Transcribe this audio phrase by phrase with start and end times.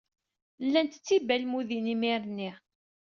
[0.65, 2.51] Llant d tibalmudin imir-nni.